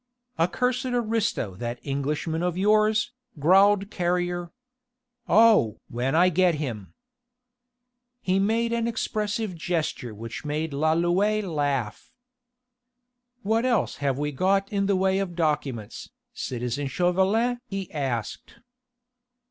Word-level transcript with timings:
"A 0.39 0.47
cursed 0.47 0.87
aristo 0.87 1.53
that 1.57 1.79
Englishman 1.83 2.41
of 2.41 2.57
yours," 2.57 3.11
growled 3.37 3.91
Carrier. 3.91 4.51
"Oh! 5.29 5.79
when 5.89 6.15
I 6.15 6.29
get 6.29 6.55
him...." 6.55 6.95
He 8.19 8.39
made 8.39 8.73
an 8.73 8.87
expressive 8.87 9.53
gesture 9.53 10.15
which 10.15 10.43
made 10.43 10.71
Lalouët 10.71 11.43
laugh. 11.43 12.11
"What 13.43 13.63
else 13.63 13.97
have 13.97 14.17
we 14.17 14.31
got 14.31 14.73
in 14.73 14.87
the 14.87 14.95
way 14.95 15.19
of 15.19 15.35
documents, 15.35 16.09
citizen 16.33 16.87
Chauvelin?" 16.87 17.59
he 17.67 17.91
asked. 17.93 18.55